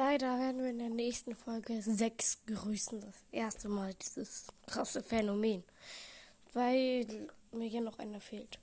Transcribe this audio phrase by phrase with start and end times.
[0.00, 3.02] leider werden wir in der nächsten Folge 6 grüßen.
[3.02, 5.62] Das erste Mal dieses krasse Phänomen.
[6.54, 7.06] Weil
[7.52, 8.58] mir hier noch einer fehlt.